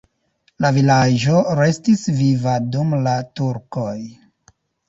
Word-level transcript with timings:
La 0.63 0.71
vilaĝo 0.77 1.43
restis 1.59 2.07
viva 2.21 2.57
dum 2.77 2.97
la 3.09 3.15
turkoj. 3.41 3.97